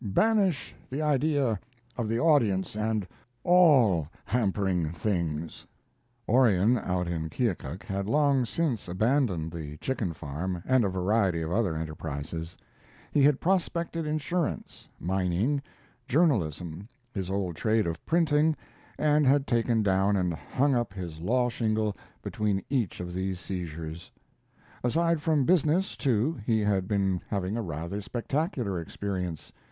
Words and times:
Banish 0.03 0.73
the 0.89 1.03
idea 1.03 1.59
of 1.95 2.07
the 2.07 2.19
audience 2.19 2.75
and 2.75 3.07
all 3.43 4.07
hampering 4.25 4.93
things." 4.93 5.67
Orion, 6.27 6.79
out 6.79 7.07
in 7.07 7.29
Keokuk, 7.29 7.83
had 7.83 8.07
long 8.07 8.43
since 8.47 8.87
abandoned 8.87 9.51
the 9.51 9.77
chicken 9.77 10.11
farm 10.13 10.63
and 10.65 10.83
a 10.83 10.89
variety 10.89 11.43
of 11.43 11.51
other 11.51 11.75
enterprises. 11.75 12.57
He 13.11 13.21
had 13.21 13.39
prospected 13.39 14.07
insurance, 14.07 14.89
mining, 14.99 15.61
journalism, 16.07 16.87
his 17.13 17.29
old 17.29 17.55
trade 17.55 17.85
of 17.85 18.03
printing, 18.03 18.55
and 18.97 19.27
had 19.27 19.45
taken 19.45 19.83
down 19.83 20.15
and 20.17 20.33
hung 20.33 20.73
up 20.73 20.93
his 20.95 21.19
law 21.19 21.47
shingle 21.47 21.95
between 22.23 22.63
each 22.71 22.99
of 22.99 23.13
these 23.13 23.39
seizures. 23.39 24.11
Aside 24.83 25.21
from 25.21 25.45
business, 25.45 25.95
too, 25.95 26.39
he 26.43 26.61
had 26.61 26.87
been 26.87 27.21
having 27.27 27.55
a 27.55 27.61
rather 27.61 28.01
spectacular 28.01 28.79
experience. 28.79 29.51